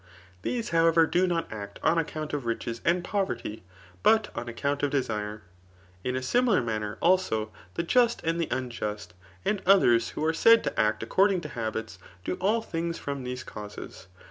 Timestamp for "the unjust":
8.41-9.13